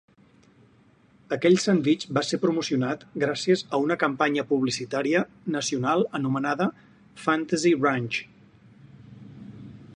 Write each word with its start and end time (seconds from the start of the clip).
Aquell 1.35 1.57
sandvitx 1.63 2.07
va 2.19 2.23
ser 2.29 2.39
promocionat 2.45 3.05
gràcies 3.25 3.63
a 3.77 3.81
una 3.83 3.99
campanya 4.05 4.45
publicitària 4.53 5.23
nacional 5.59 6.05
anomenada 6.21 6.71
"Fantasy 7.27 7.75
Ranch". 7.87 8.23